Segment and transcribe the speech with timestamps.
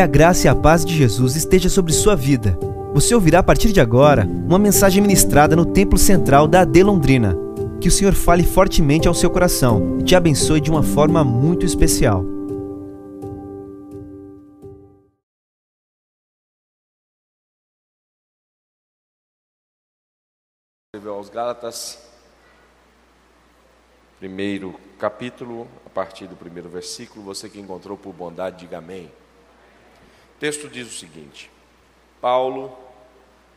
[0.00, 2.58] Que a graça e a paz de Jesus esteja sobre sua vida.
[2.94, 7.36] Você ouvirá a partir de agora uma mensagem ministrada no Templo Central da AD Londrina.
[7.82, 11.66] Que o Senhor fale fortemente ao seu coração e te abençoe de uma forma muito
[11.66, 12.24] especial.
[21.06, 22.02] aos Gálatas,
[24.18, 27.22] primeiro capítulo, a partir do primeiro versículo.
[27.26, 29.19] Você que encontrou por bondade, diga amém.
[30.40, 31.50] O texto diz o seguinte:
[32.18, 32.74] Paulo,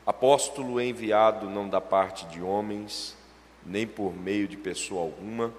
[0.06, 3.16] apóstolo enviado não da parte de homens,
[3.66, 5.54] nem por meio de pessoa alguma,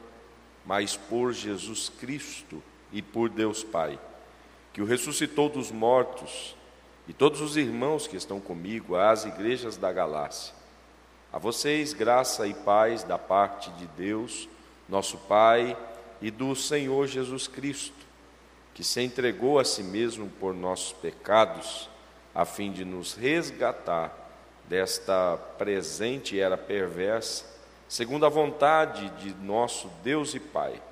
[0.67, 3.99] mas por Jesus Cristo e por Deus Pai,
[4.71, 6.55] que o ressuscitou dos mortos,
[7.09, 10.55] e todos os irmãos que estão comigo às igrejas da Galácia.
[11.33, 14.47] A vocês, graça e paz da parte de Deus,
[14.87, 15.75] nosso Pai,
[16.21, 18.04] e do Senhor Jesus Cristo
[18.75, 21.89] que se entregou a si mesmo por nossos pecados,
[22.35, 24.13] a fim de nos resgatar
[24.69, 27.45] desta presente era perversa,
[27.89, 30.83] segundo a vontade de nosso Deus e Pai,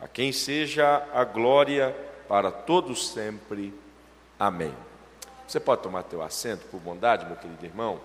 [0.00, 1.96] a quem seja a glória
[2.28, 3.72] para todos sempre.
[4.38, 4.74] Amém.
[5.46, 8.00] Você pode tomar teu assento por bondade, meu querido irmão?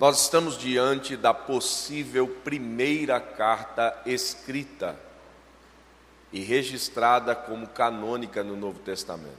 [0.00, 4.98] Nós estamos diante da possível primeira carta escrita
[6.32, 9.36] e registrada como canônica no Novo Testamento.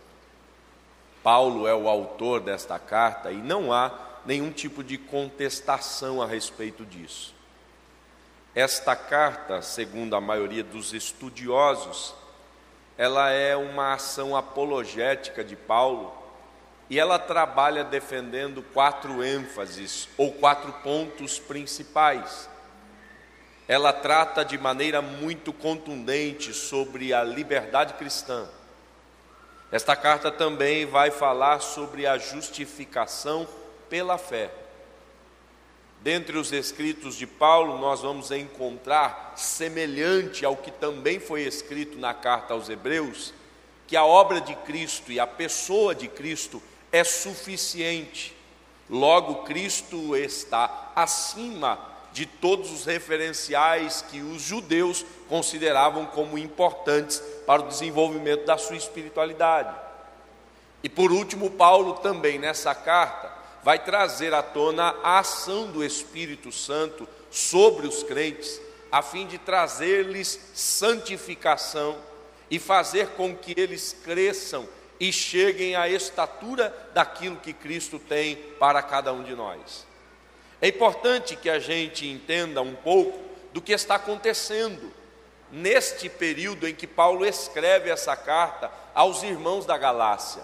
[1.23, 3.91] Paulo é o autor desta carta e não há
[4.23, 7.33] nenhum tipo de contestação a respeito disso.
[8.53, 12.13] Esta carta, segundo a maioria dos estudiosos,
[12.99, 16.20] ela é uma ação apologética de Paulo
[16.91, 22.49] e ela trabalha defendendo quatro ênfases ou quatro pontos principais.
[23.65, 28.45] Ela trata de maneira muito contundente sobre a liberdade cristã.
[29.71, 33.47] Esta carta também vai falar sobre a justificação
[33.89, 34.51] pela fé.
[36.01, 42.13] Dentre os escritos de Paulo, nós vamos encontrar, semelhante ao que também foi escrito na
[42.13, 43.33] carta aos Hebreus,
[43.87, 48.35] que a obra de Cristo e a pessoa de Cristo é suficiente.
[48.89, 51.79] Logo, Cristo está acima
[52.11, 58.75] de todos os referenciais que os judeus consideravam como importantes para o desenvolvimento da sua
[58.75, 59.73] espiritualidade.
[60.83, 63.31] E por último, Paulo também nessa carta
[63.63, 68.59] vai trazer à tona a ação do Espírito Santo sobre os crentes,
[68.91, 71.97] a fim de trazer-lhes santificação
[72.49, 74.67] e fazer com que eles cresçam
[75.01, 79.87] e cheguem à estatura daquilo que Cristo tem para cada um de nós.
[80.61, 83.19] É importante que a gente entenda um pouco
[83.51, 84.93] do que está acontecendo
[85.51, 90.43] neste período em que Paulo escreve essa carta aos irmãos da Galácia.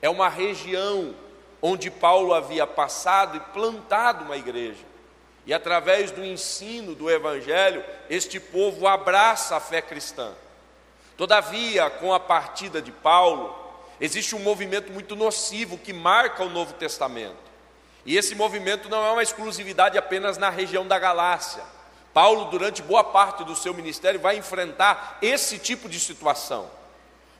[0.00, 1.12] É uma região
[1.60, 4.86] onde Paulo havia passado e plantado uma igreja.
[5.44, 10.32] E através do ensino do Evangelho, este povo abraça a fé cristã.
[11.18, 13.52] Todavia, com a partida de Paulo,
[14.00, 17.36] existe um movimento muito nocivo que marca o Novo Testamento.
[18.06, 21.64] E esse movimento não é uma exclusividade apenas na região da Galácia.
[22.14, 26.70] Paulo, durante boa parte do seu ministério, vai enfrentar esse tipo de situação.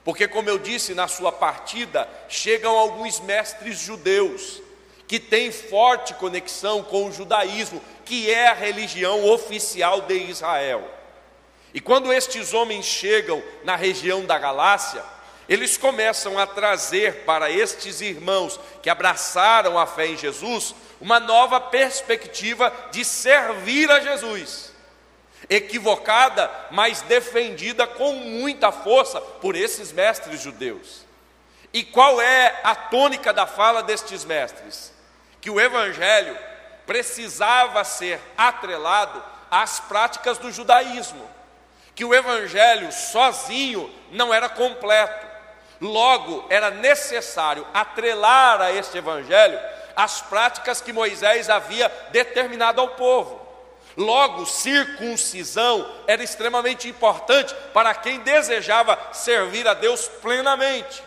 [0.05, 4.61] Porque, como eu disse, na sua partida, chegam alguns mestres judeus
[5.07, 10.98] que têm forte conexão com o judaísmo, que é a religião oficial de Israel.
[11.73, 15.05] E quando estes homens chegam na região da Galácia,
[15.49, 21.61] eles começam a trazer para estes irmãos que abraçaram a fé em Jesus uma nova
[21.61, 24.73] perspectiva de servir a Jesus.
[25.49, 31.07] Equivocada, mas defendida com muita força por esses mestres judeus.
[31.73, 34.93] E qual é a tônica da fala destes mestres?
[35.41, 36.37] Que o evangelho
[36.87, 41.38] precisava ser atrelado às práticas do judaísmo
[41.99, 45.27] que o evangelho sozinho não era completo.
[45.81, 49.59] Logo, era necessário atrelar a este evangelho
[49.97, 53.45] as práticas que Moisés havia determinado ao povo.
[53.97, 61.03] Logo, circuncisão era extremamente importante para quem desejava servir a Deus plenamente.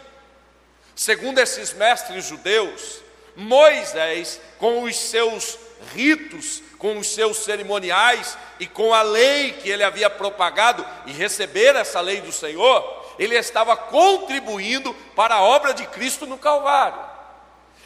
[0.94, 3.02] Segundo esses mestres judeus,
[3.34, 5.58] Moisés, com os seus
[5.94, 11.76] ritos, com os seus cerimoniais e com a lei que ele havia propagado e receber
[11.76, 17.00] essa lei do Senhor, ele estava contribuindo para a obra de Cristo no Calvário.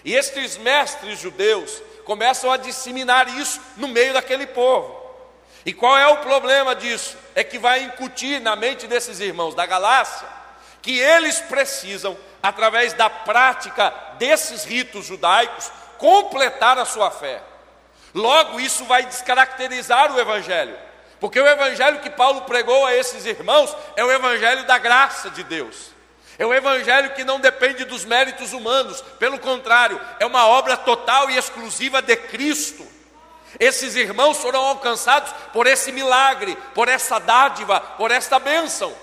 [0.05, 5.03] E estes mestres judeus começam a disseminar isso no meio daquele povo.
[5.65, 7.17] E qual é o problema disso?
[7.35, 10.25] É que vai incutir na mente desses irmãos da Galácia
[10.81, 17.41] que eles precisam, através da prática desses ritos judaicos, completar a sua fé.
[18.15, 20.75] Logo, isso vai descaracterizar o Evangelho,
[21.19, 25.43] porque o Evangelho que Paulo pregou a esses irmãos é o Evangelho da graça de
[25.43, 25.93] Deus.
[26.37, 31.29] É o evangelho que não depende dos méritos humanos, pelo contrário, é uma obra total
[31.29, 32.85] e exclusiva de Cristo.
[33.57, 38.93] Esses irmãos foram alcançados por esse milagre, por essa dádiva, por esta bênção.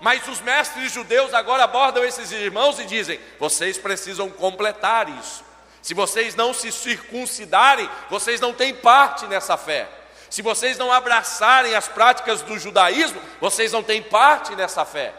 [0.00, 5.44] Mas os mestres judeus agora abordam esses irmãos e dizem: vocês precisam completar isso.
[5.82, 9.88] Se vocês não se circuncidarem, vocês não têm parte nessa fé.
[10.30, 15.14] Se vocês não abraçarem as práticas do judaísmo, vocês não têm parte nessa fé.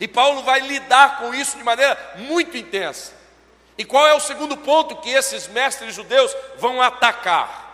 [0.00, 3.12] E Paulo vai lidar com isso de maneira muito intensa.
[3.76, 7.64] E qual é o segundo ponto que esses mestres judeus vão atacar?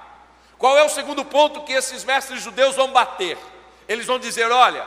[0.58, 3.38] Qual é o segundo ponto que esses mestres judeus vão bater?
[3.88, 4.86] Eles vão dizer: olha,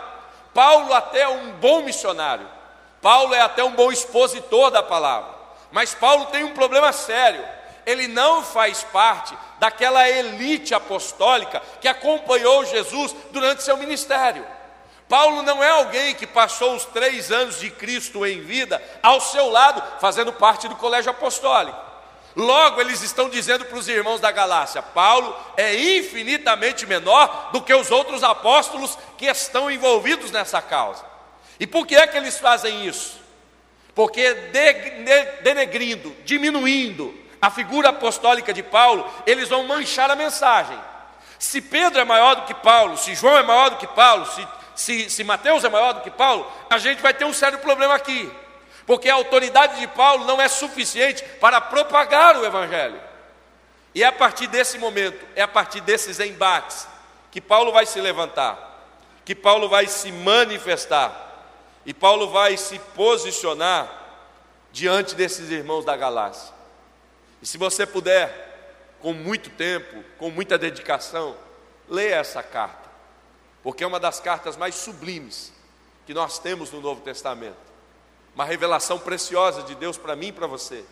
[0.54, 2.48] Paulo até é um bom missionário,
[3.02, 5.34] Paulo é até um bom expositor da palavra,
[5.74, 7.44] mas Paulo tem um problema sério.
[7.84, 14.46] Ele não faz parte daquela elite apostólica que acompanhou Jesus durante seu ministério.
[15.10, 19.50] Paulo não é alguém que passou os três anos de Cristo em vida ao seu
[19.50, 21.78] lado, fazendo parte do colégio apostólico.
[22.36, 27.74] Logo, eles estão dizendo para os irmãos da Galácia: Paulo é infinitamente menor do que
[27.74, 31.04] os outros apóstolos que estão envolvidos nessa causa.
[31.60, 33.23] E por que é que eles fazem isso?
[33.94, 34.34] Porque
[35.44, 40.78] denegrindo, diminuindo a figura apostólica de Paulo, eles vão manchar a mensagem.
[41.38, 44.48] Se Pedro é maior do que Paulo, se João é maior do que Paulo, se,
[44.76, 47.94] se, se Mateus é maior do que Paulo, a gente vai ter um sério problema
[47.96, 48.32] aqui
[48.86, 53.00] porque a autoridade de Paulo não é suficiente para propagar o Evangelho.
[53.96, 56.88] E é a partir desse momento, é a partir desses embates,
[57.32, 58.58] que Paulo vai se levantar,
[59.24, 61.33] que Paulo vai se manifestar,
[61.86, 64.02] e Paulo vai se posicionar
[64.72, 66.54] diante desses irmãos da Galácia.
[67.42, 71.36] E se você puder, com muito tempo, com muita dedicação,
[71.90, 72.90] leia essa carta,
[73.62, 75.52] porque é uma das cartas mais sublimes
[76.06, 77.74] que nós temos no Novo Testamento
[78.36, 80.84] uma revelação preciosa de Deus para mim e para você,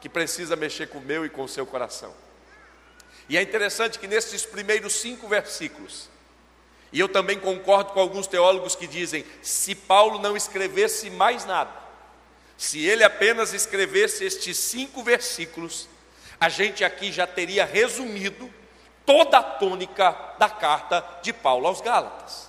[0.00, 2.12] que precisa mexer com o meu e com o seu coração.
[3.28, 6.08] E é interessante que nesses primeiros cinco versículos,
[6.92, 11.70] e eu também concordo com alguns teólogos que dizem: se Paulo não escrevesse mais nada,
[12.56, 15.88] se ele apenas escrevesse estes cinco versículos,
[16.40, 18.52] a gente aqui já teria resumido
[19.04, 22.48] toda a tônica da carta de Paulo aos Gálatas.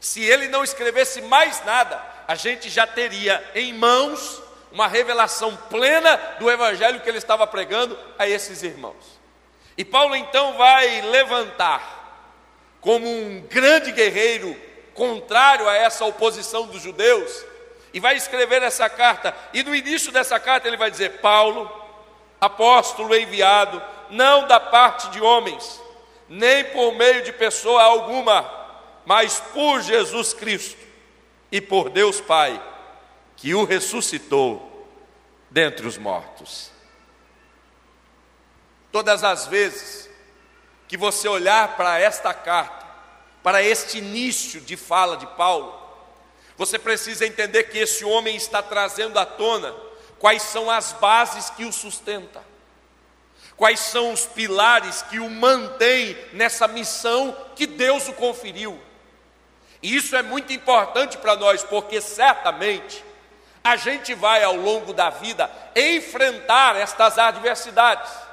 [0.00, 4.42] Se ele não escrevesse mais nada, a gente já teria em mãos
[4.72, 9.20] uma revelação plena do evangelho que ele estava pregando a esses irmãos.
[9.76, 11.99] E Paulo então vai levantar
[12.80, 14.56] como um grande guerreiro
[14.94, 17.44] contrário a essa oposição dos judeus
[17.92, 19.34] e vai escrever essa carta.
[19.52, 21.70] E no início dessa carta ele vai dizer: Paulo,
[22.40, 25.80] apóstolo enviado, não da parte de homens,
[26.28, 28.50] nem por meio de pessoa alguma,
[29.04, 30.80] mas por Jesus Cristo
[31.50, 32.62] e por Deus Pai,
[33.36, 34.86] que o ressuscitou
[35.50, 36.70] dentre os mortos.
[38.92, 40.09] Todas as vezes
[40.90, 42.84] que você olhar para esta carta,
[43.44, 45.72] para este início de fala de Paulo,
[46.56, 49.72] você precisa entender que esse homem está trazendo à tona
[50.18, 52.42] quais são as bases que o sustentam,
[53.56, 58.76] quais são os pilares que o mantêm nessa missão que Deus o conferiu.
[59.80, 63.04] E isso é muito importante para nós, porque certamente
[63.62, 68.29] a gente vai ao longo da vida enfrentar estas adversidades.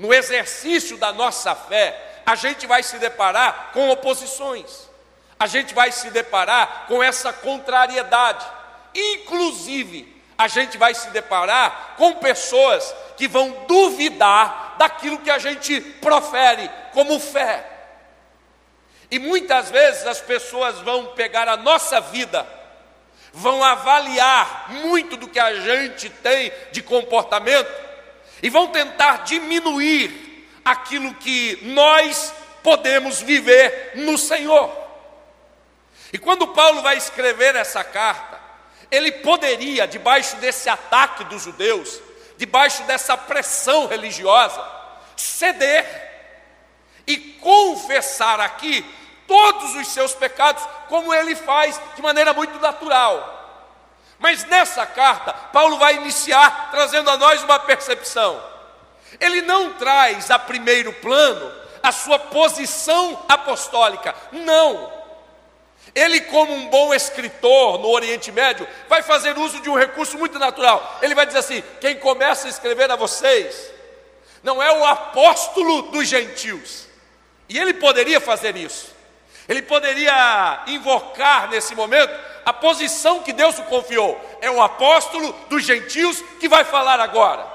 [0.00, 4.88] No exercício da nossa fé, a gente vai se deparar com oposições,
[5.38, 8.46] a gente vai se deparar com essa contrariedade,
[8.94, 15.78] inclusive, a gente vai se deparar com pessoas que vão duvidar daquilo que a gente
[16.00, 17.62] profere como fé.
[19.10, 22.46] E muitas vezes as pessoas vão pegar a nossa vida,
[23.34, 27.89] vão avaliar muito do que a gente tem de comportamento
[28.42, 32.32] e vão tentar diminuir aquilo que nós
[32.62, 34.70] podemos viver no Senhor.
[36.12, 38.40] E quando Paulo vai escrever essa carta,
[38.90, 42.00] ele poderia, debaixo desse ataque dos judeus,
[42.36, 44.64] debaixo dessa pressão religiosa,
[45.16, 46.08] ceder
[47.06, 48.84] e confessar aqui
[49.26, 53.39] todos os seus pecados, como ele faz de maneira muito natural.
[54.20, 58.40] Mas nessa carta, Paulo vai iniciar trazendo a nós uma percepção.
[59.18, 61.50] Ele não traz a primeiro plano
[61.82, 64.14] a sua posição apostólica.
[64.30, 64.92] Não.
[65.94, 70.38] Ele, como um bom escritor no Oriente Médio, vai fazer uso de um recurso muito
[70.38, 70.98] natural.
[71.00, 73.72] Ele vai dizer assim: quem começa a escrever a vocês
[74.42, 76.86] não é o apóstolo dos gentios.
[77.48, 78.94] E ele poderia fazer isso.
[79.48, 82.12] Ele poderia invocar nesse momento
[82.44, 84.20] a posição que Deus o confiou.
[84.40, 87.46] É o apóstolo dos gentios que vai falar agora.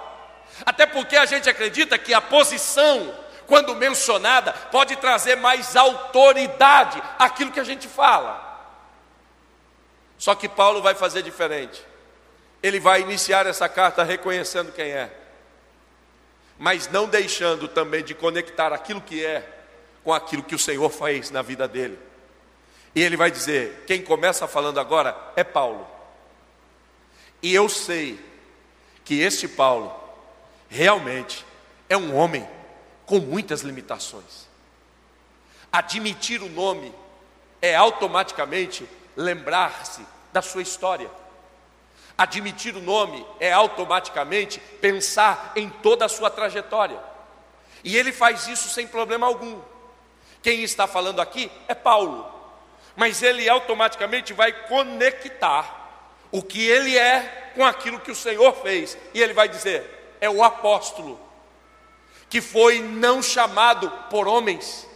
[0.65, 3.13] Até porque a gente acredita que a posição
[3.47, 8.43] quando mencionada, pode trazer mais autoridade àquilo que a gente fala.
[10.17, 11.83] Só que Paulo vai fazer diferente.
[12.63, 15.11] Ele vai iniciar essa carta reconhecendo quem é,
[16.57, 19.47] mas não deixando também de conectar aquilo que é
[20.03, 21.99] com aquilo que o Senhor fez na vida dele.
[22.95, 25.85] E ele vai dizer: quem começa falando agora é Paulo.
[27.43, 28.19] E eu sei
[29.03, 29.93] que este Paulo
[30.69, 31.45] realmente
[31.89, 32.47] é um homem
[33.05, 34.47] com muitas limitações.
[35.71, 36.91] Admitir o nome
[37.61, 41.09] é automaticamente lembrar-se da sua história.
[42.17, 46.97] Admitir o nome é automaticamente pensar em toda a sua trajetória.
[47.83, 49.59] E ele faz isso sem problema algum.
[50.41, 52.34] Quem está falando aqui é Paulo.
[52.95, 55.83] Mas ele automaticamente vai conectar
[56.31, 58.97] o que ele é com aquilo que o Senhor fez.
[59.13, 61.19] E ele vai dizer: é o apóstolo
[62.29, 64.87] que foi não chamado por homens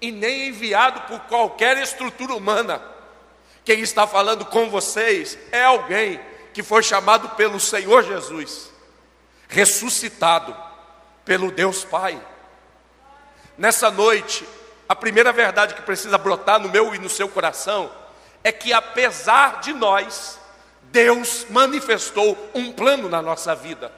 [0.00, 2.82] e nem enviado por qualquer estrutura humana.
[3.64, 6.20] Quem está falando com vocês é alguém
[6.52, 8.70] que foi chamado pelo Senhor Jesus,
[9.48, 10.54] ressuscitado
[11.24, 12.20] pelo Deus Pai.
[13.56, 14.46] Nessa noite,
[14.88, 17.90] a primeira verdade que precisa brotar no meu e no seu coração
[18.42, 20.38] é que, apesar de nós,
[20.84, 23.90] Deus manifestou um plano na nossa vida.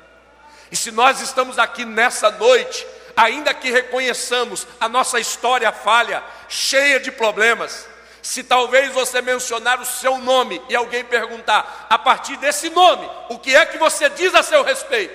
[0.70, 7.00] E se nós estamos aqui nessa noite, ainda que reconheçamos a nossa história falha, cheia
[7.00, 7.88] de problemas,
[8.22, 13.38] se talvez você mencionar o seu nome e alguém perguntar, a partir desse nome, o
[13.38, 15.14] que é que você diz a seu respeito?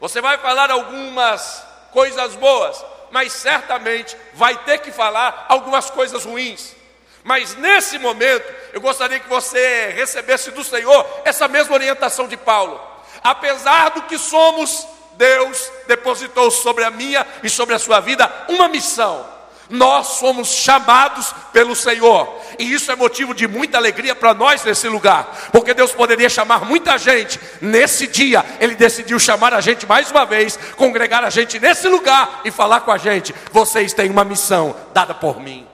[0.00, 6.76] Você vai falar algumas coisas boas, mas certamente vai ter que falar algumas coisas ruins.
[7.24, 12.88] Mas nesse momento, eu gostaria que você recebesse do Senhor essa mesma orientação de Paulo
[13.22, 18.68] apesar do que somos, Deus depositou sobre a minha e sobre a sua vida uma
[18.68, 19.37] missão.
[19.70, 24.88] Nós somos chamados pelo Senhor, e isso é motivo de muita alegria para nós nesse
[24.88, 30.10] lugar, porque Deus poderia chamar muita gente, nesse dia, Ele decidiu chamar a gente mais
[30.10, 34.24] uma vez, congregar a gente nesse lugar e falar com a gente: vocês têm uma
[34.24, 35.68] missão dada por mim.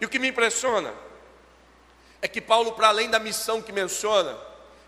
[0.00, 0.92] E o que me impressiona
[2.20, 4.36] é que Paulo, para além da missão que menciona,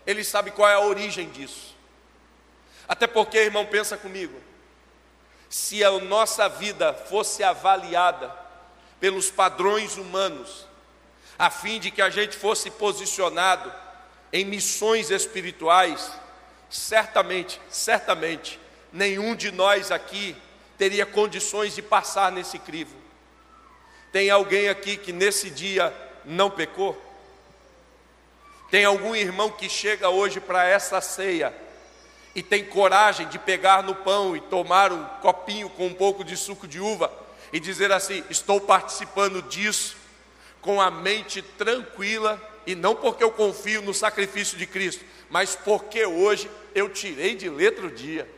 [0.05, 1.75] ele sabe qual é a origem disso.
[2.87, 4.48] Até porque, irmão, pensa comigo.
[5.49, 8.31] Se a nossa vida fosse avaliada
[8.99, 10.67] pelos padrões humanos,
[11.37, 13.73] a fim de que a gente fosse posicionado
[14.31, 16.11] em missões espirituais,
[16.69, 18.59] certamente, certamente,
[18.93, 20.35] nenhum de nós aqui
[20.77, 22.95] teria condições de passar nesse crivo.
[24.11, 26.99] Tem alguém aqui que nesse dia não pecou?
[28.69, 31.53] Tem algum irmão que chega hoje para essa ceia
[32.35, 36.37] e tem coragem de pegar no pão e tomar um copinho com um pouco de
[36.37, 37.11] suco de uva
[37.51, 39.97] e dizer assim: estou participando disso
[40.61, 46.05] com a mente tranquila e não porque eu confio no sacrifício de Cristo, mas porque
[46.05, 48.29] hoje eu tirei de letra o dia.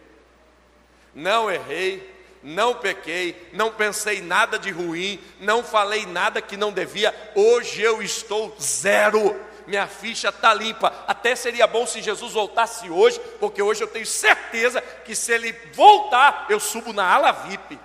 [1.13, 2.09] Não errei,
[2.41, 7.13] não pequei, não pensei nada de ruim, não falei nada que não devia.
[7.35, 9.35] Hoje eu estou zero
[9.67, 10.93] minha ficha está limpa.
[11.07, 15.51] Até seria bom se Jesus voltasse hoje, porque hoje eu tenho certeza que se ele
[15.73, 17.79] voltar, eu subo na ala VIP,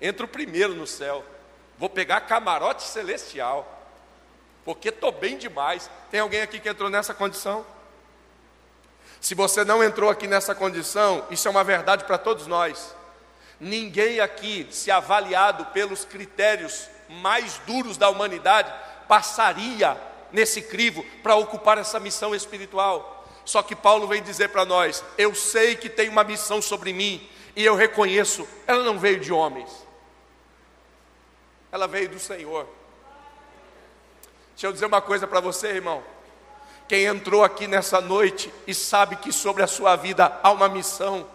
[0.00, 1.24] entro primeiro no céu,
[1.78, 3.80] vou pegar camarote celestial,
[4.64, 5.90] porque estou bem demais.
[6.10, 7.66] Tem alguém aqui que entrou nessa condição?
[9.20, 12.94] Se você não entrou aqui nessa condição, isso é uma verdade para todos nós.
[13.60, 18.72] Ninguém aqui, se avaliado pelos critérios mais duros da humanidade,
[19.06, 19.96] passaria
[20.32, 23.26] nesse crivo para ocupar essa missão espiritual.
[23.44, 27.28] Só que Paulo vem dizer para nós: eu sei que tem uma missão sobre mim,
[27.54, 29.70] e eu reconheço, ela não veio de homens,
[31.70, 32.66] ela veio do Senhor.
[34.50, 36.02] Deixa eu dizer uma coisa para você, irmão.
[36.88, 41.26] Quem entrou aqui nessa noite e sabe que sobre a sua vida há uma missão,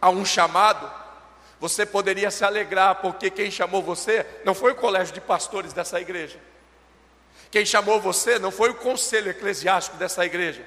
[0.00, 0.90] há um chamado,
[1.60, 6.00] você poderia se alegrar, porque quem chamou você não foi o colégio de pastores dessa
[6.00, 6.40] igreja.
[7.52, 10.64] Quem chamou você não foi o conselho eclesiástico dessa igreja.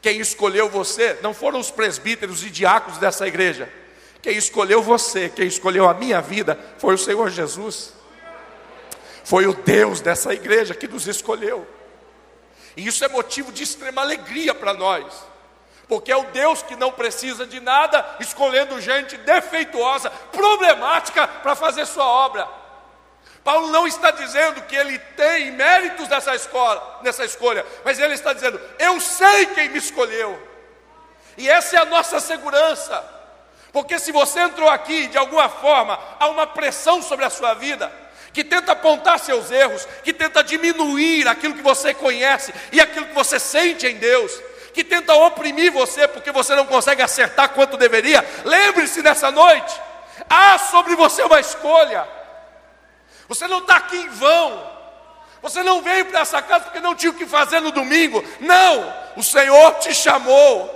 [0.00, 3.68] Quem escolheu você não foram os presbíteros e diáconos dessa igreja.
[4.22, 7.92] Quem escolheu você, quem escolheu a minha vida, foi o Senhor Jesus.
[9.24, 11.66] Foi o Deus dessa igreja que nos escolheu.
[12.76, 15.04] E isso é motivo de extrema alegria para nós.
[15.88, 21.86] Porque é o Deus que não precisa de nada, escolhendo gente defeituosa, problemática para fazer
[21.86, 22.63] sua obra.
[23.44, 28.32] Paulo não está dizendo que ele tem méritos nessa, escola, nessa escolha, mas ele está
[28.32, 30.40] dizendo: eu sei quem me escolheu.
[31.36, 33.04] E essa é a nossa segurança.
[33.70, 37.92] Porque se você entrou aqui, de alguma forma, há uma pressão sobre a sua vida,
[38.32, 43.14] que tenta apontar seus erros, que tenta diminuir aquilo que você conhece e aquilo que
[43.14, 44.32] você sente em Deus,
[44.72, 48.24] que tenta oprimir você porque você não consegue acertar quanto deveria.
[48.44, 49.78] Lembre-se nessa noite:
[50.30, 52.23] há sobre você uma escolha.
[53.28, 54.74] Você não está aqui em vão.
[55.42, 58.24] Você não veio para essa casa porque não tinha o que fazer no domingo.
[58.40, 60.70] Não, o Senhor te chamou.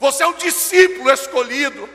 [0.00, 1.88] Você é um discípulo escolhido.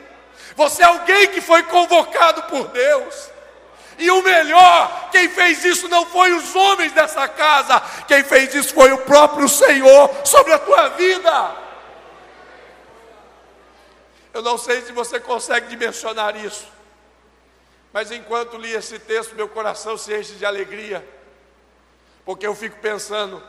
[0.55, 3.29] Você é alguém que foi convocado por Deus.
[3.99, 8.73] E o melhor, quem fez isso não foi os homens dessa casa, quem fez isso
[8.73, 11.55] foi o próprio Senhor sobre a tua vida.
[14.33, 16.65] Eu não sei se você consegue dimensionar isso,
[17.91, 21.07] mas enquanto li esse texto, meu coração se enche de alegria,
[22.23, 23.41] porque eu fico pensando: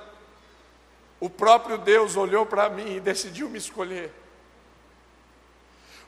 [1.18, 4.12] o próprio Deus olhou para mim e decidiu me escolher.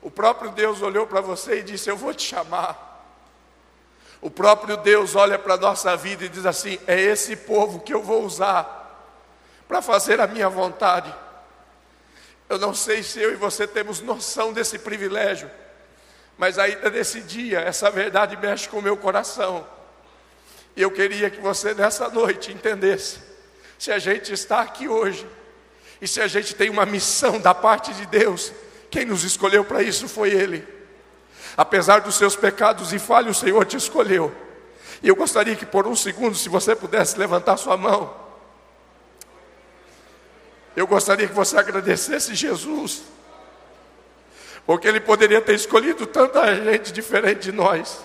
[0.01, 2.91] O próprio Deus olhou para você e disse: Eu vou te chamar.
[4.21, 7.93] O próprio Deus olha para a nossa vida e diz assim: É esse povo que
[7.93, 8.81] eu vou usar
[9.69, 11.15] para fazer a minha vontade.
[12.49, 15.51] Eu não sei se eu e você temos noção desse privilégio,
[16.43, 19.65] mas ainda nesse dia, essa verdade mexe com o meu coração.
[20.75, 23.21] E eu queria que você nessa noite entendesse:
[23.79, 25.25] se a gente está aqui hoje,
[26.01, 28.53] e se a gente tem uma missão da parte de Deus,
[28.91, 30.67] quem nos escolheu para isso foi Ele.
[31.57, 34.35] Apesar dos seus pecados e falhas, o Senhor te escolheu.
[35.01, 38.13] E eu gostaria que por um segundo, se você pudesse levantar sua mão,
[40.75, 43.05] eu gostaria que você agradecesse Jesus,
[44.67, 48.05] porque Ele poderia ter escolhido tanta gente diferente de nós.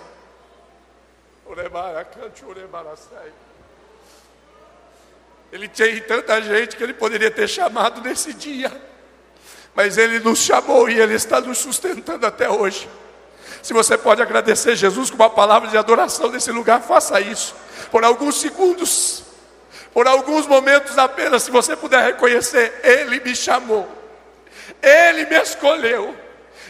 [5.52, 8.72] Ele tinha tanta gente que Ele poderia ter chamado nesse dia
[9.78, 12.90] mas Ele nos chamou e Ele está nos sustentando até hoje.
[13.62, 17.56] Se você pode agradecer Jesus com uma palavra de adoração nesse lugar, faça isso.
[17.92, 19.22] Por alguns segundos,
[19.94, 23.88] por alguns momentos apenas, se você puder reconhecer, Ele me chamou,
[24.82, 26.16] Ele me escolheu,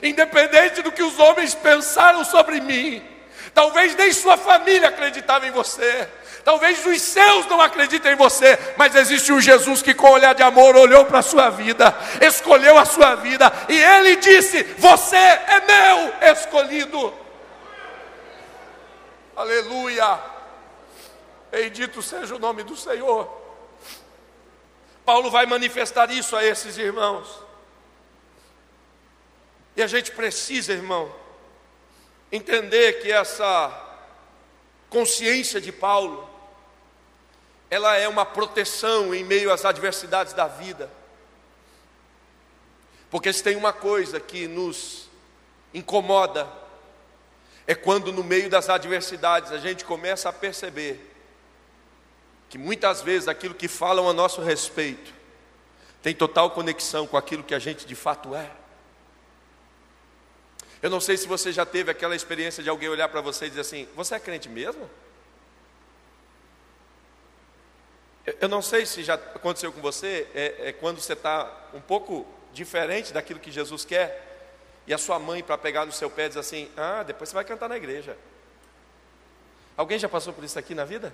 [0.02, 3.04] independente do que os homens pensaram sobre mim.
[3.54, 6.08] Talvez nem sua família acreditava em você.
[6.44, 10.44] Talvez os seus não acreditem em você, mas existe um Jesus que, com olhar de
[10.44, 15.62] amor, olhou para a sua vida, escolheu a sua vida, e ele disse: Você é
[15.68, 17.14] meu escolhido.
[19.36, 20.20] Aleluia.
[21.52, 23.30] Bendito seja o nome do Senhor.
[25.04, 27.47] Paulo vai manifestar isso a esses irmãos.
[29.78, 31.14] E a gente precisa, irmão,
[32.32, 33.72] entender que essa
[34.90, 36.28] consciência de Paulo
[37.70, 40.90] ela é uma proteção em meio às adversidades da vida.
[43.12, 45.08] Porque se tem uma coisa que nos
[45.74, 46.48] incomoda,
[47.68, 51.14] é quando no meio das adversidades a gente começa a perceber
[52.50, 55.14] que muitas vezes aquilo que falam a nosso respeito
[56.02, 58.50] tem total conexão com aquilo que a gente de fato é.
[60.82, 63.50] Eu não sei se você já teve aquela experiência de alguém olhar para você e
[63.50, 64.90] dizer assim: Você é crente mesmo?
[68.40, 72.28] Eu não sei se já aconteceu com você, é, é quando você está um pouco
[72.54, 74.26] diferente daquilo que Jesus quer,
[74.86, 77.44] e a sua mãe, para pegar no seu pé, diz assim: Ah, depois você vai
[77.44, 78.18] cantar na igreja.
[79.76, 81.14] Alguém já passou por isso aqui na vida?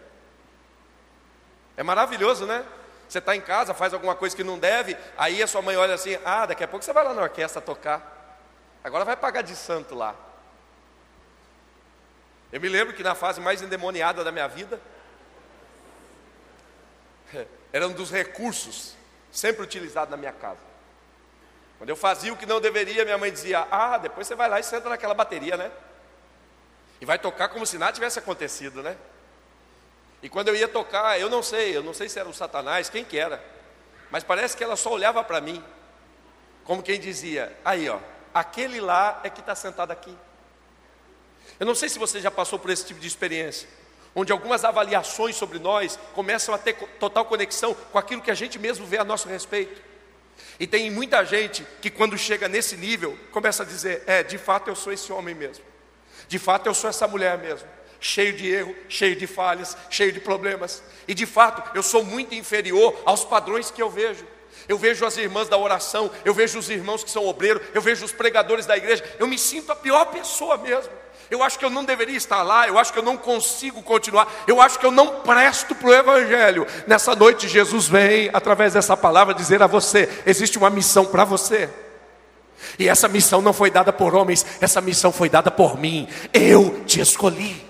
[1.77, 2.65] É maravilhoso, né?
[3.07, 5.93] Você está em casa, faz alguma coisa que não deve, aí a sua mãe olha
[5.93, 8.22] assim: Ah, daqui a pouco você vai lá na orquestra tocar.
[8.83, 10.15] Agora vai pagar de santo lá.
[12.51, 14.79] Eu me lembro que na fase mais endemoniada da minha vida,
[17.71, 18.95] era um dos recursos
[19.31, 20.59] sempre utilizados na minha casa.
[21.77, 24.59] Quando eu fazia o que não deveria, minha mãe dizia: Ah, depois você vai lá
[24.59, 25.71] e senta naquela bateria, né?
[27.01, 28.95] E vai tocar como se nada tivesse acontecido, né?
[30.21, 32.89] E quando eu ia tocar, eu não sei, eu não sei se era o Satanás,
[32.89, 33.43] quem que era,
[34.09, 35.63] mas parece que ela só olhava para mim,
[36.63, 37.99] como quem dizia: Aí, ó,
[38.33, 40.15] aquele lá é que está sentado aqui.
[41.59, 43.67] Eu não sei se você já passou por esse tipo de experiência
[44.15, 48.59] onde algumas avaliações sobre nós começam a ter total conexão com aquilo que a gente
[48.59, 49.81] mesmo vê a nosso respeito.
[50.59, 54.69] E tem muita gente que, quando chega nesse nível, começa a dizer: É, de fato
[54.69, 55.63] eu sou esse homem mesmo.
[56.27, 57.67] De fato eu sou essa mulher mesmo.
[57.99, 60.83] Cheio de erro, cheio de falhas, cheio de problemas.
[61.07, 64.25] E de fato eu sou muito inferior aos padrões que eu vejo.
[64.67, 68.05] Eu vejo as irmãs da oração, eu vejo os irmãos que são obreiros, eu vejo
[68.05, 69.03] os pregadores da igreja.
[69.19, 70.91] Eu me sinto a pior pessoa mesmo.
[71.29, 74.31] Eu acho que eu não deveria estar lá, eu acho que eu não consigo continuar,
[74.47, 76.67] eu acho que eu não presto para o Evangelho.
[76.85, 81.69] Nessa noite, Jesus vem, através dessa palavra, dizer a você: existe uma missão para você.
[82.77, 86.07] E essa missão não foi dada por homens, essa missão foi dada por mim.
[86.31, 87.65] Eu te escolhi.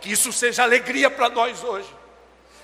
[0.00, 1.97] Que isso seja alegria para nós hoje.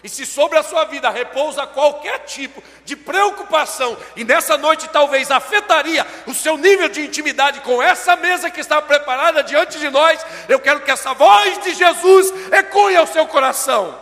[0.04, 5.30] E se sobre a sua vida repousa qualquer tipo de preocupação, e nessa noite talvez
[5.30, 10.20] afetaria o seu nível de intimidade com essa mesa que está preparada diante de nós,
[10.46, 13.98] eu quero que essa voz de Jesus ecoe ao seu coração.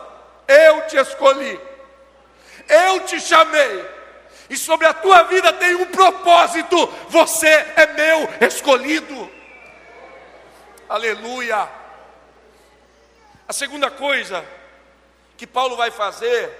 [0.49, 1.61] Eu te escolhi,
[2.69, 3.88] eu te chamei,
[4.51, 9.31] e sobre a tua vida tem um propósito: você é meu escolhido.
[10.88, 11.69] Aleluia.
[13.47, 14.45] A segunda coisa
[15.42, 16.57] que Paulo vai fazer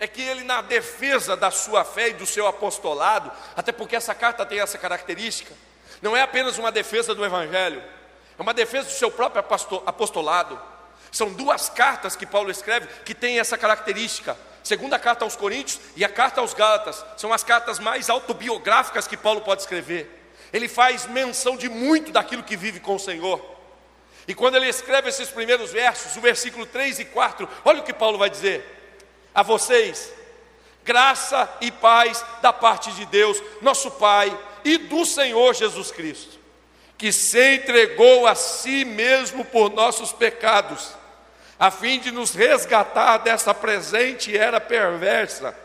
[0.00, 4.14] é que ele, na defesa da sua fé e do seu apostolado, até porque essa
[4.14, 5.52] carta tem essa característica,
[6.00, 7.84] não é apenas uma defesa do Evangelho,
[8.38, 9.44] é uma defesa do seu próprio
[9.84, 10.58] apostolado.
[11.12, 14.38] São duas cartas que Paulo escreve que têm essa característica.
[14.64, 19.18] Segunda carta aos Coríntios e a carta aos Gálatas são as cartas mais autobiográficas que
[19.18, 20.30] Paulo pode escrever.
[20.50, 23.55] Ele faz menção de muito daquilo que vive com o Senhor.
[24.28, 27.92] E quando ele escreve esses primeiros versos, o versículo 3 e 4, olha o que
[27.92, 28.64] Paulo vai dizer:
[29.34, 30.12] A vocês,
[30.84, 36.38] graça e paz da parte de Deus, nosso Pai, e do Senhor Jesus Cristo,
[36.98, 40.94] que se entregou a si mesmo por nossos pecados,
[41.58, 45.56] a fim de nos resgatar dessa presente era perversa,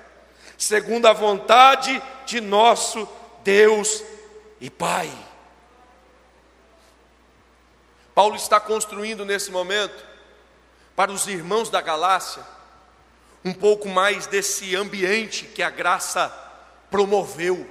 [0.55, 3.09] segundo a vontade de nosso
[3.43, 4.03] Deus
[4.59, 5.11] e Pai.
[8.21, 10.05] Paulo está construindo nesse momento,
[10.95, 12.45] para os irmãos da Galácia,
[13.43, 16.29] um pouco mais desse ambiente que a graça
[16.91, 17.67] promoveu,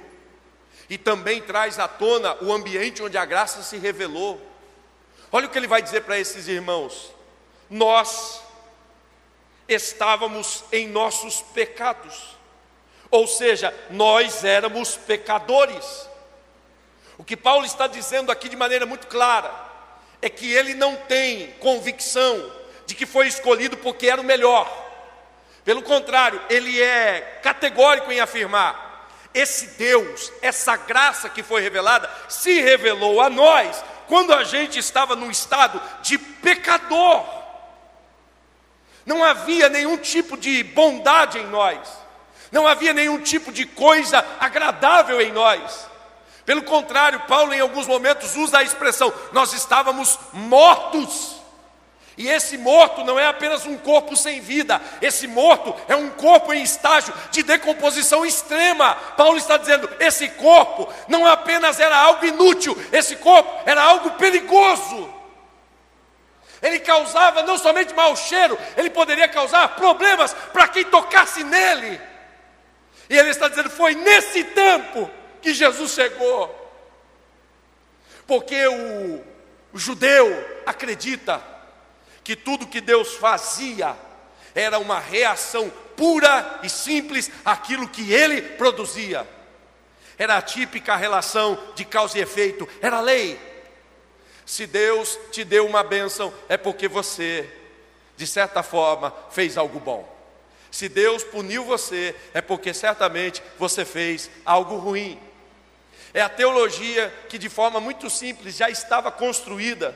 [0.89, 4.45] e também traz à tona o ambiente onde a graça se revelou.
[5.31, 7.13] Olha o que ele vai dizer para esses irmãos:
[7.69, 8.41] nós
[9.69, 12.35] estávamos em nossos pecados,
[13.09, 16.09] ou seja, nós éramos pecadores.
[17.17, 19.70] O que Paulo está dizendo aqui de maneira muito clara,
[20.21, 22.51] é que ele não tem convicção
[22.85, 24.69] de que foi escolhido porque era o melhor.
[25.63, 32.61] Pelo contrário, ele é categórico em afirmar: esse Deus, essa graça que foi revelada, se
[32.61, 37.25] revelou a nós quando a gente estava num estado de pecador.
[39.05, 41.79] Não havia nenhum tipo de bondade em nós,
[42.51, 45.90] não havia nenhum tipo de coisa agradável em nós.
[46.51, 51.37] Pelo contrário, Paulo em alguns momentos usa a expressão: nós estávamos mortos.
[52.17, 56.51] E esse morto não é apenas um corpo sem vida, esse morto é um corpo
[56.51, 58.95] em estágio de decomposição extrema.
[59.15, 65.09] Paulo está dizendo: esse corpo não apenas era algo inútil, esse corpo era algo perigoso.
[66.61, 72.01] Ele causava não somente mau cheiro, ele poderia causar problemas para quem tocasse nele.
[73.09, 75.09] E ele está dizendo: foi nesse tempo
[75.41, 76.57] que Jesus chegou.
[78.27, 79.23] Porque o,
[79.73, 80.27] o judeu
[80.65, 81.43] acredita
[82.23, 83.95] que tudo que Deus fazia
[84.53, 89.27] era uma reação pura e simples àquilo que ele produzia.
[90.17, 93.39] Era a típica relação de causa e efeito, era lei.
[94.45, 97.49] Se Deus te deu uma bênção, é porque você,
[98.17, 100.21] de certa forma, fez algo bom.
[100.69, 105.19] Se Deus puniu você, é porque certamente você fez algo ruim.
[106.13, 109.95] É a teologia que, de forma muito simples, já estava construída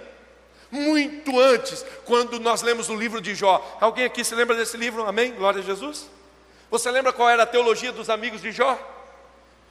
[0.72, 3.78] muito antes, quando nós lemos o livro de Jó.
[3.80, 5.06] Alguém aqui se lembra desse livro?
[5.06, 5.34] Amém?
[5.34, 6.10] Glória a Jesus.
[6.70, 8.78] Você lembra qual era a teologia dos amigos de Jó?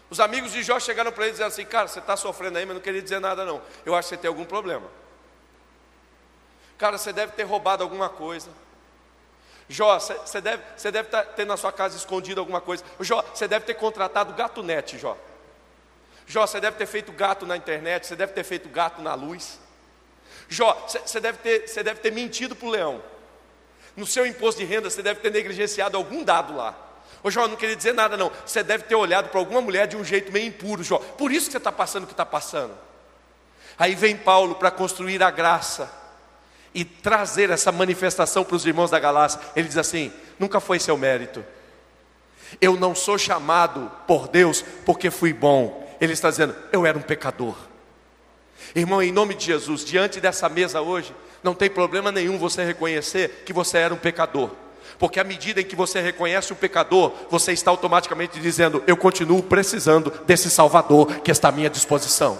[0.08, 2.64] Os amigos de Jó chegaram para ele e disseram assim: Cara, você está sofrendo aí,
[2.64, 3.60] mas não queria dizer nada, não.
[3.84, 4.86] Eu acho que você tem algum problema.
[6.78, 8.48] Cara, você deve ter roubado alguma coisa.
[9.68, 12.84] Jó, você deve, deve tá, ter na sua casa escondido alguma coisa.
[13.00, 15.16] Jó, você deve ter contratado gato net, Jó.
[16.26, 19.58] Jó, você deve ter feito gato na internet, você deve ter feito gato na luz.
[20.48, 23.02] Jó, você deve ter, você deve ter mentido para o leão.
[23.96, 26.76] No seu imposto de renda, você deve ter negligenciado algum dado lá.
[27.22, 28.30] Ô Jó, não queria dizer nada não.
[28.44, 30.98] Você deve ter olhado para alguma mulher de um jeito meio impuro, Jó.
[30.98, 32.74] Por isso que você está passando o que está passando.
[33.78, 35.90] Aí vem Paulo para construir a graça
[36.74, 39.40] e trazer essa manifestação para os irmãos da Galácia.
[39.54, 41.44] Ele diz assim: nunca foi seu mérito.
[42.60, 45.83] Eu não sou chamado por Deus porque fui bom.
[46.04, 47.56] Ele está dizendo, eu era um pecador.
[48.74, 53.42] Irmão, em nome de Jesus, diante dessa mesa hoje, não tem problema nenhum você reconhecer
[53.44, 54.50] que você era um pecador.
[54.98, 59.42] Porque à medida em que você reconhece o pecador, você está automaticamente dizendo: Eu continuo
[59.42, 62.38] precisando desse Salvador que está à minha disposição.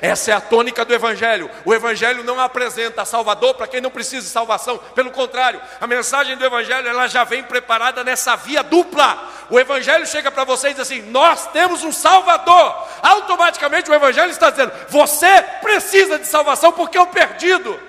[0.00, 1.50] Essa é a tônica do Evangelho.
[1.64, 4.78] O Evangelho não apresenta Salvador para quem não precisa de salvação.
[4.94, 9.18] Pelo contrário, a mensagem do Evangelho ela já vem preparada nessa via dupla.
[9.50, 12.88] O Evangelho chega para você e diz assim: Nós temos um Salvador.
[13.02, 17.80] Automaticamente o Evangelho está dizendo: Você precisa de salvação porque é o perdido.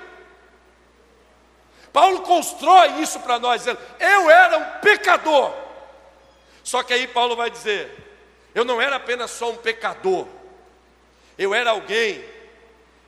[1.93, 5.53] Paulo constrói isso para nós, dizendo: Eu era um pecador.
[6.63, 7.93] Só que aí Paulo vai dizer:
[8.55, 10.27] Eu não era apenas só um pecador
[11.39, 12.21] eu era alguém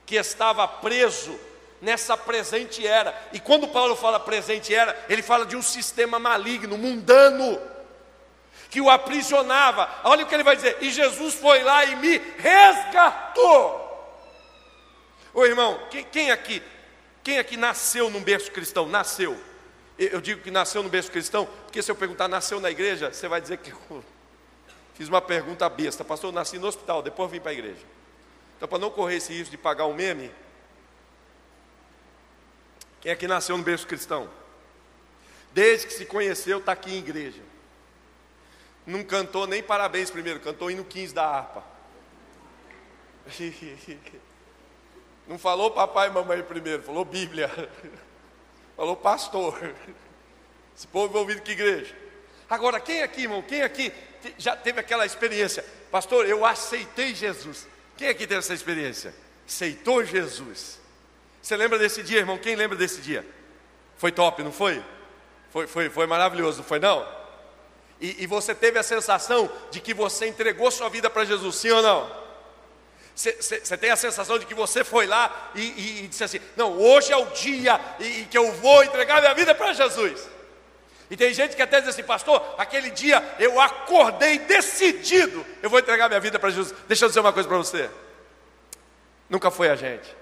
[0.06, 1.38] que estava preso
[1.82, 3.14] nessa presente era.
[3.34, 7.60] E quando Paulo fala presente era, ele fala de um sistema maligno, mundano,
[8.70, 9.90] que o aprisionava.
[10.06, 13.82] Olha o que ele vai dizer: e Jesus foi lá e me resgatou.
[15.34, 16.64] Ô irmão, quem, quem aqui,
[17.22, 18.88] quem aqui nasceu num berço cristão?
[18.88, 19.38] Nasceu.
[19.98, 23.28] Eu digo que nasceu no berço cristão, porque se eu perguntar nasceu na igreja, você
[23.28, 24.04] vai dizer que eu
[24.96, 26.06] fiz uma pergunta besta.
[26.06, 28.01] Pastor, eu nasci no hospital, depois vim para a igreja.
[28.62, 30.32] Então, para não correr esse risco de pagar um meme,
[33.02, 34.30] quem é que nasceu no berço cristão?
[35.52, 37.42] Desde que se conheceu, está aqui em igreja.
[38.86, 41.64] Não cantou nem parabéns primeiro, cantou hino 15 da harpa.
[45.28, 47.50] Não falou papai e mamãe primeiro, falou Bíblia.
[48.78, 49.58] Falou pastor.
[50.78, 51.96] Esse povo envolvido que igreja.
[52.48, 53.92] Agora, quem aqui, irmão, quem aqui
[54.38, 55.66] já teve aquela experiência?
[55.90, 57.71] Pastor, eu aceitei Jesus.
[58.02, 59.14] Quem aqui teve essa experiência?
[59.48, 60.80] Aceitou Jesus.
[61.40, 62.36] Você lembra desse dia, irmão?
[62.36, 63.24] Quem lembra desse dia?
[63.96, 64.84] Foi top, não foi?
[65.52, 67.08] Foi, foi, foi maravilhoso, não foi não?
[68.00, 71.70] E, e você teve a sensação de que você entregou sua vida para Jesus, sim
[71.70, 72.12] ou não?
[73.14, 76.76] Você tem a sensação de que você foi lá e, e, e, disse assim: Não,
[76.80, 80.28] hoje é o dia e, que eu vou entregar minha vida para Jesus.
[81.12, 85.78] E tem gente que até diz assim, pastor, aquele dia eu acordei decidido, eu vou
[85.78, 86.74] entregar minha vida para Jesus.
[86.88, 87.92] Deixa eu dizer uma coisa para você.
[89.30, 90.16] Nunca foi a gente.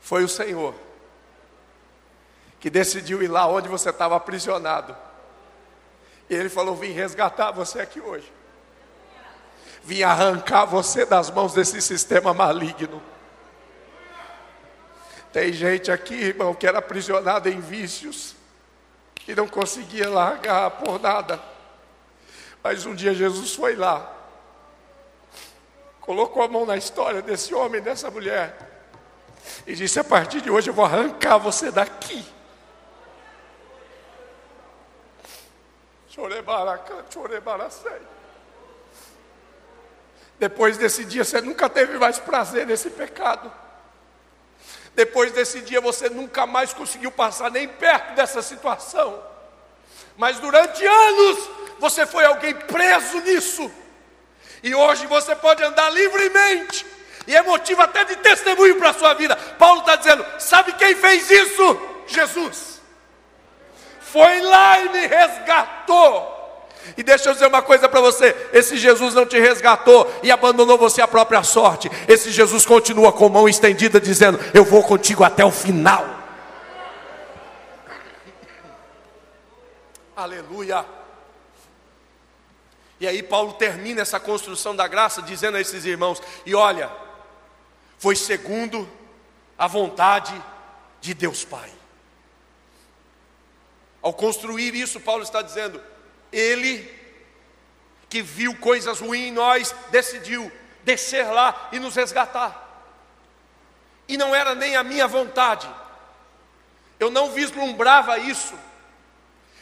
[0.00, 0.76] Foi o Senhor
[2.60, 4.96] que decidiu ir lá onde você estava aprisionado.
[6.28, 8.32] E ele falou: Vim resgatar você aqui hoje.
[9.82, 13.02] Vim arrancar você das mãos desse sistema maligno.
[15.32, 18.34] Tem gente aqui, irmão, que era aprisionado em vícios,
[19.14, 21.40] que não conseguia largar por nada.
[22.62, 24.12] Mas um dia Jesus foi lá,
[26.00, 28.56] colocou a mão na história desse homem, dessa mulher,
[29.66, 32.24] e disse: A partir de hoje eu vou arrancar você daqui.
[40.38, 43.52] Depois desse dia, você nunca teve mais prazer nesse pecado.
[44.94, 49.22] Depois desse dia você nunca mais conseguiu passar nem perto dessa situação.
[50.16, 53.70] Mas durante anos você foi alguém preso nisso.
[54.62, 56.86] E hoje você pode andar livremente.
[57.26, 59.36] E é motivo até de testemunho para a sua vida.
[59.58, 61.88] Paulo está dizendo: sabe quem fez isso?
[62.06, 62.80] Jesus.
[64.00, 66.39] Foi lá e me resgatou.
[66.96, 70.76] E deixa eu dizer uma coisa para você: esse Jesus não te resgatou e abandonou
[70.76, 71.90] você à própria sorte.
[72.08, 76.04] Esse Jesus continua com mão estendida, dizendo: Eu vou contigo até o final.
[80.16, 80.84] Aleluia.
[83.00, 86.90] E aí Paulo termina essa construção da graça dizendo a esses irmãos: E olha,
[87.98, 88.88] foi segundo
[89.56, 90.34] a vontade
[91.00, 91.70] de Deus Pai.
[94.02, 95.80] Ao construir isso, Paulo está dizendo:
[96.32, 96.88] ele,
[98.08, 100.50] que viu coisas ruins em nós, decidiu
[100.82, 102.68] descer lá e nos resgatar.
[104.08, 105.68] E não era nem a minha vontade,
[106.98, 108.54] eu não vislumbrava isso,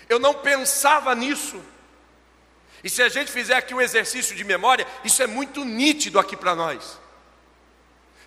[0.08, 1.62] eu não pensava nisso.
[2.82, 6.36] E se a gente fizer aqui um exercício de memória, isso é muito nítido aqui
[6.36, 6.98] para nós.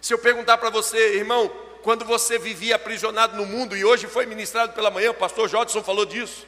[0.02, 1.48] Se eu perguntar para você, irmão,
[1.84, 5.84] quando você vivia aprisionado no mundo e hoje foi ministrado pela manhã, o pastor Jodson
[5.84, 6.46] falou disso.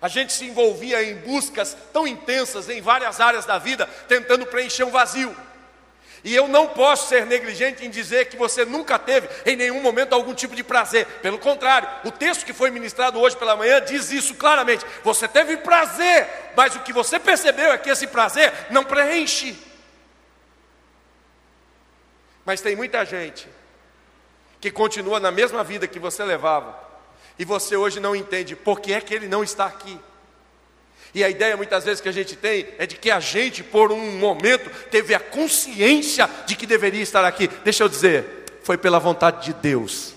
[0.00, 4.84] A gente se envolvia em buscas tão intensas em várias áreas da vida, tentando preencher
[4.84, 5.36] um vazio.
[6.22, 10.12] E eu não posso ser negligente em dizer que você nunca teve em nenhum momento
[10.12, 11.06] algum tipo de prazer.
[11.22, 14.84] Pelo contrário, o texto que foi ministrado hoje pela manhã diz isso claramente.
[15.02, 19.56] Você teve prazer, mas o que você percebeu é que esse prazer não preenche.
[22.44, 23.48] Mas tem muita gente
[24.60, 26.78] que continua na mesma vida que você levava,
[27.38, 29.98] e você hoje não entende por que é que ele não está aqui.
[31.14, 33.90] E a ideia muitas vezes que a gente tem é de que a gente, por
[33.90, 37.48] um momento, teve a consciência de que deveria estar aqui.
[37.64, 38.24] Deixa eu dizer,
[38.62, 40.14] foi pela vontade de Deus.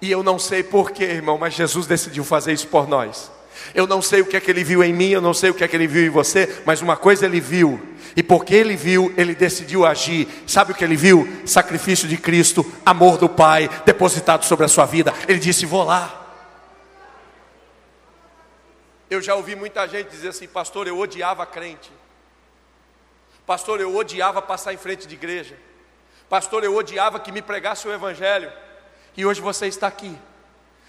[0.00, 3.30] E eu não sei porquê, irmão, mas Jesus decidiu fazer isso por nós.
[3.74, 5.54] Eu não sei o que é que ele viu em mim, eu não sei o
[5.54, 7.80] que é que ele viu em você, mas uma coisa ele viu,
[8.16, 10.28] e porque ele viu, ele decidiu agir.
[10.46, 11.28] Sabe o que ele viu?
[11.46, 15.12] Sacrifício de Cristo, amor do Pai depositado sobre a sua vida.
[15.28, 16.22] Ele disse: Vou lá.
[19.10, 21.92] Eu já ouvi muita gente dizer assim, pastor, eu odiava crente.
[23.46, 25.56] Pastor, eu odiava passar em frente de igreja.
[26.28, 28.50] Pastor, eu odiava que me pregasse o Evangelho.
[29.16, 30.18] E hoje você está aqui,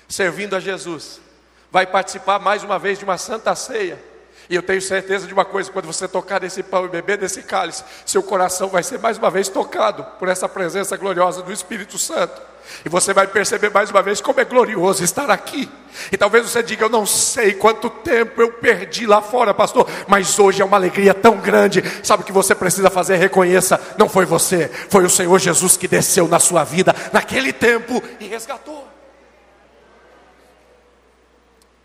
[0.07, 1.21] servindo a Jesus.
[1.69, 4.01] Vai participar mais uma vez de uma santa ceia.
[4.49, 7.43] E eu tenho certeza de uma coisa: quando você tocar nesse pão e beber desse
[7.43, 11.97] cálice, seu coração vai ser mais uma vez tocado por essa presença gloriosa do Espírito
[11.97, 12.41] Santo.
[12.83, 15.69] E você vai perceber mais uma vez como é glorioso estar aqui.
[16.11, 20.37] E talvez você diga: Eu não sei quanto tempo eu perdi lá fora, pastor, mas
[20.37, 21.83] hoje é uma alegria tão grande.
[22.03, 23.15] Sabe o que você precisa fazer?
[23.15, 28.01] Reconheça: não foi você, foi o Senhor Jesus que desceu na sua vida naquele tempo
[28.19, 28.87] e resgatou.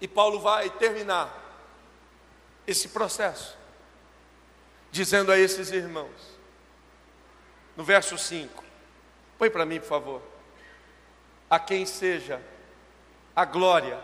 [0.00, 1.39] E Paulo vai terminar
[2.66, 3.56] esse processo,
[4.90, 6.38] dizendo a esses irmãos,
[7.76, 8.64] no verso 5,
[9.38, 10.30] põe para mim, por favor
[11.50, 12.40] a quem seja
[13.34, 13.98] a glória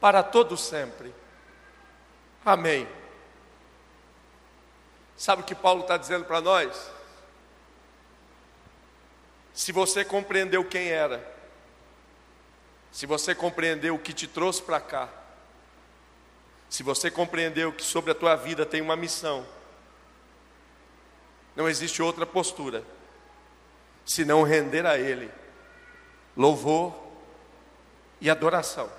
[0.00, 1.14] para todo sempre.
[2.44, 2.88] Amém.
[5.16, 6.90] Sabe o que Paulo está dizendo para nós?
[9.54, 11.24] Se você compreendeu quem era,
[12.90, 15.08] se você compreendeu o que te trouxe para cá,
[16.72, 19.46] se você compreendeu que sobre a tua vida tem uma missão,
[21.54, 22.82] não existe outra postura
[24.06, 25.30] senão render a Ele
[26.34, 26.94] louvor
[28.22, 28.90] e adoração.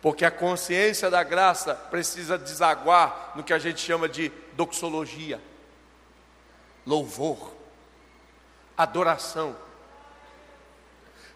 [0.00, 5.38] Porque a consciência da graça precisa desaguar no que a gente chama de doxologia,
[6.86, 7.52] louvor,
[8.78, 9.54] adoração.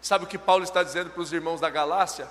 [0.01, 2.27] Sabe o que Paulo está dizendo para os irmãos da Galácia?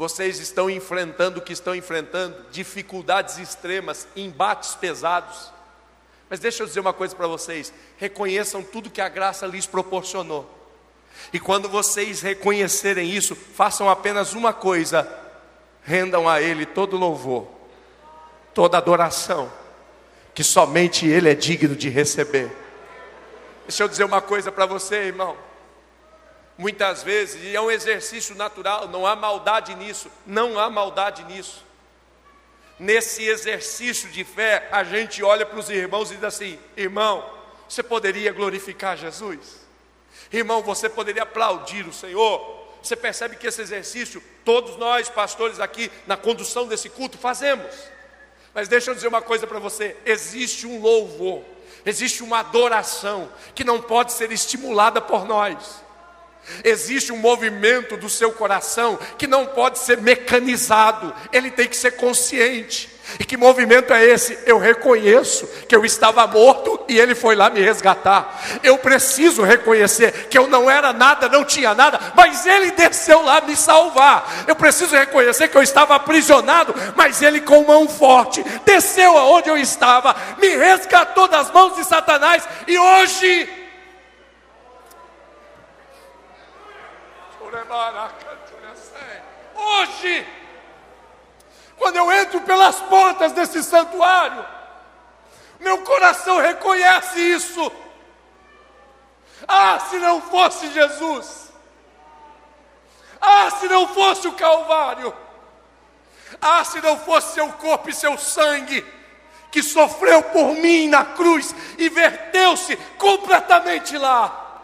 [0.00, 5.52] Vocês estão enfrentando o que estão enfrentando, dificuldades extremas, embates pesados.
[6.30, 10.48] Mas deixa eu dizer uma coisa para vocês: reconheçam tudo que a graça lhes proporcionou.
[11.34, 15.06] E quando vocês reconhecerem isso, façam apenas uma coisa:
[15.82, 17.46] rendam a Ele todo louvor,
[18.54, 19.52] toda adoração,
[20.34, 22.50] que somente Ele é digno de receber.
[23.68, 25.49] Deixa eu dizer uma coisa para você, irmão.
[26.60, 31.64] Muitas vezes, e é um exercício natural, não há maldade nisso, não há maldade nisso
[32.80, 37.22] nesse exercício de fé, a gente olha para os irmãos e diz assim: irmão,
[37.68, 39.60] você poderia glorificar Jesus?
[40.32, 42.58] Irmão, você poderia aplaudir o Senhor?
[42.82, 47.74] Você percebe que esse exercício, todos nós, pastores aqui, na condução desse culto, fazemos.
[48.54, 51.44] Mas deixa eu dizer uma coisa para você: existe um louvor,
[51.84, 55.82] existe uma adoração que não pode ser estimulada por nós.
[56.64, 61.92] Existe um movimento do seu coração que não pode ser mecanizado, ele tem que ser
[61.92, 63.00] consciente.
[63.18, 64.38] E que movimento é esse?
[64.46, 68.60] Eu reconheço que eu estava morto e ele foi lá me resgatar.
[68.62, 73.40] Eu preciso reconhecer que eu não era nada, não tinha nada, mas ele desceu lá
[73.40, 74.44] me salvar.
[74.46, 79.56] Eu preciso reconhecer que eu estava aprisionado, mas ele com mão forte desceu aonde eu
[79.56, 83.59] estava, me resgatou das mãos de Satanás e hoje
[89.54, 90.26] Hoje,
[91.76, 94.44] quando eu entro pelas portas desse santuário,
[95.60, 97.72] meu coração reconhece isso.
[99.46, 101.52] Ah, se não fosse Jesus.
[103.20, 105.14] Ah, se não fosse o Calvário.
[106.40, 108.84] Ah, se não fosse seu corpo e seu sangue,
[109.52, 114.62] que sofreu por mim na cruz e verteu-se completamente lá.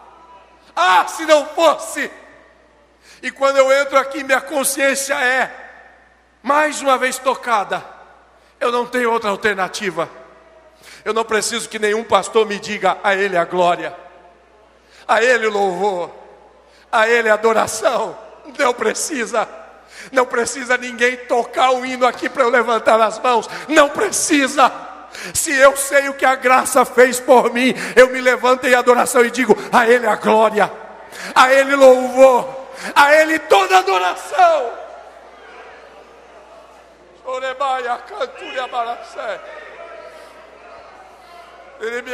[0.75, 2.11] Ah, se não fosse
[3.27, 5.51] e quando eu entro aqui, minha consciência é
[6.45, 7.85] mais uma vez tocada.
[8.61, 10.09] Eu não tenho outra alternativa.
[11.05, 13.93] Eu não preciso que nenhum pastor me diga a Ele a glória,
[15.09, 16.15] a Ele o louvor,
[16.93, 18.17] a Ele a adoração.
[18.57, 19.49] Não precisa.
[20.13, 23.51] Não precisa ninguém tocar o hino aqui para eu levantar as mãos.
[23.67, 24.71] Não precisa.
[25.35, 29.25] Se eu sei o que a graça fez por mim, eu me levanto em adoração
[29.25, 30.71] e digo: a Ele a glória,
[31.35, 34.87] a Ele louvor, a Ele toda adoração.
[41.81, 42.13] Ele me.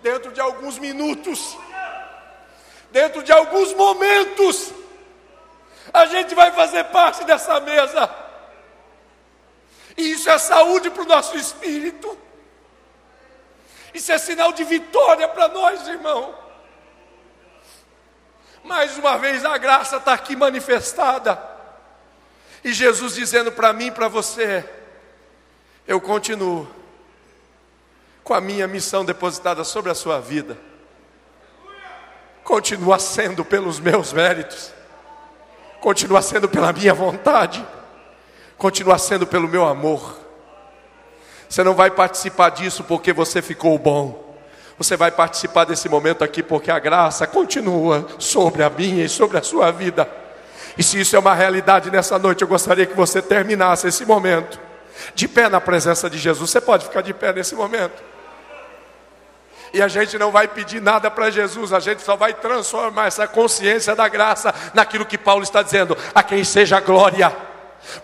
[0.00, 1.58] Dentro de alguns minutos,
[2.90, 4.72] Dentro de alguns momentos,
[5.92, 8.10] a gente vai fazer parte dessa mesa.
[9.96, 12.16] E isso é saúde para o nosso espírito.
[13.94, 16.34] Isso é sinal de vitória para nós, irmão.
[18.62, 21.40] Mais uma vez a graça está aqui manifestada.
[22.62, 24.68] E Jesus dizendo para mim e para você:
[25.86, 26.68] eu continuo
[28.22, 30.58] com a minha missão depositada sobre a sua vida.
[32.44, 34.70] Continua sendo pelos meus méritos,
[35.80, 37.66] continua sendo pela minha vontade,
[38.58, 40.17] continua sendo pelo meu amor.
[41.48, 44.36] Você não vai participar disso porque você ficou bom.
[44.76, 49.38] Você vai participar desse momento aqui porque a graça continua sobre a minha e sobre
[49.38, 50.08] a sua vida.
[50.76, 54.60] E se isso é uma realidade nessa noite, eu gostaria que você terminasse esse momento
[55.14, 56.50] de pé na presença de Jesus.
[56.50, 58.00] Você pode ficar de pé nesse momento.
[59.72, 63.26] E a gente não vai pedir nada para Jesus, a gente só vai transformar essa
[63.26, 67.34] consciência da graça naquilo que Paulo está dizendo: a quem seja glória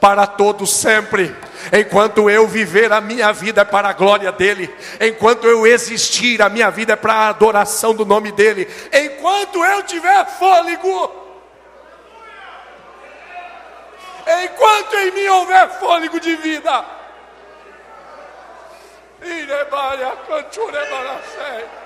[0.01, 1.35] para todos sempre.
[1.73, 4.75] Enquanto eu viver, a minha vida é para a glória dEle.
[5.01, 8.69] Enquanto eu existir, a minha vida é para a adoração do nome dEle.
[8.93, 11.13] Enquanto eu tiver fôlego,
[14.45, 16.85] enquanto em mim houver fôlego de vida,
[19.23, 21.84] irebaia, canturebaracei.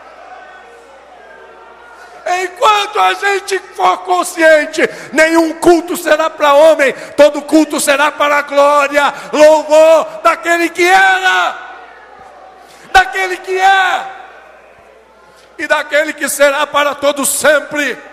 [2.26, 8.42] Enquanto a gente for consciente, nenhum culto será para homem, todo culto será para a
[8.42, 11.56] glória, louvor daquele que era,
[12.92, 14.06] daquele que é,
[15.58, 18.07] e daquele que será para todos sempre.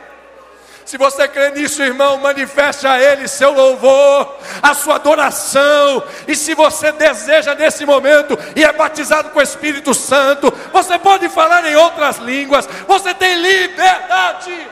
[0.86, 6.03] Se você crê nisso, irmão, manifeste a Ele seu louvor, a sua adoração.
[6.27, 11.27] E se você deseja nesse momento e é batizado com o Espírito Santo, você pode
[11.27, 14.67] falar em outras línguas, você tem liberdade.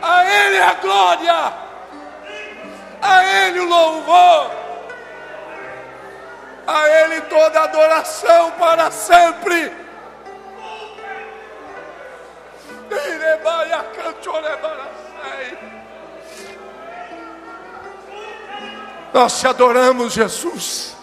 [0.00, 1.52] A Ele a glória,
[3.02, 4.35] a Ele o louvor
[7.28, 9.86] toda adoração para sempre.
[19.12, 20.94] Nós te adoramos, Jesus.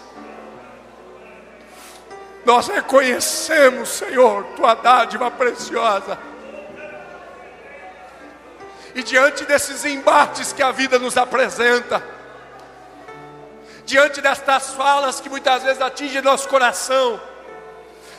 [2.44, 6.16] Nós reconhecemos, Senhor, tua dádiva preciosa.
[8.94, 12.13] E diante desses embates que a vida nos apresenta,
[13.84, 17.20] diante destas falas que muitas vezes atingem nosso coração,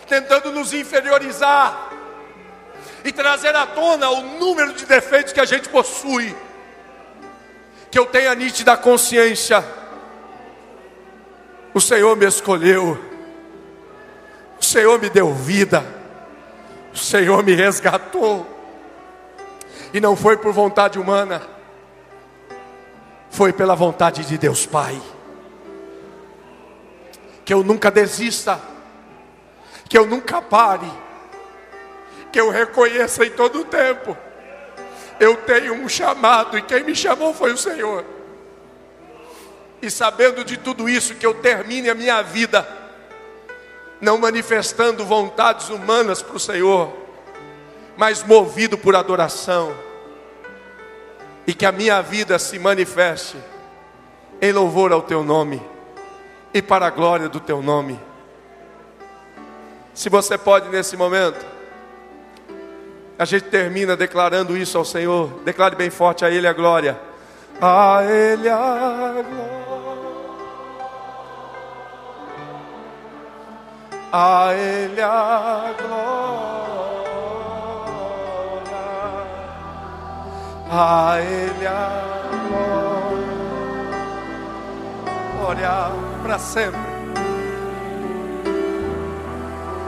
[0.08, 1.90] tentando nos inferiorizar
[3.04, 6.36] e trazer à tona o número de defeitos que a gente possui,
[7.90, 9.64] que eu tenha nítida consciência.
[11.74, 12.98] O Senhor me escolheu,
[14.60, 15.84] o Senhor me deu vida,
[16.94, 18.48] o Senhor me resgatou,
[19.94, 21.42] e não foi por vontade humana,
[23.30, 25.02] foi pela vontade de Deus Pai
[27.46, 28.60] que eu nunca desista,
[29.88, 30.92] que eu nunca pare,
[32.32, 34.18] que eu reconheça em todo o tempo.
[35.20, 38.04] Eu tenho um chamado e quem me chamou foi o Senhor.
[39.80, 42.68] E sabendo de tudo isso, que eu termine a minha vida
[44.02, 46.92] não manifestando vontades humanas para o Senhor,
[47.96, 49.74] mas movido por adoração,
[51.48, 53.38] e que a minha vida se manifeste
[54.42, 55.75] em louvor ao Teu nome
[56.56, 58.00] e para a glória do teu nome.
[59.94, 61.46] Se você pode nesse momento,
[63.20, 65.42] a gente termina declarando isso ao Senhor.
[65.44, 66.98] Declare bem forte a Ele a glória.
[67.62, 69.66] A Ele a glória.
[74.14, 76.16] A Ele a glória.
[80.72, 82.02] A Ele a
[82.48, 82.96] glória.
[85.38, 86.80] Glória para sempre.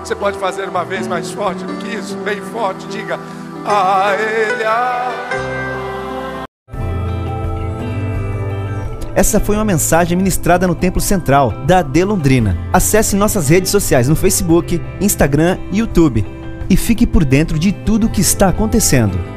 [0.04, 3.20] Você pode fazer uma vez mais forte do que isso, bem forte, diga
[3.66, 4.64] a Ele.
[9.16, 12.56] Essa foi uma mensagem ministrada no Templo Central da AD Londrina.
[12.72, 16.24] Acesse nossas redes sociais no Facebook, Instagram e YouTube
[16.70, 19.37] e fique por dentro de tudo o que está acontecendo.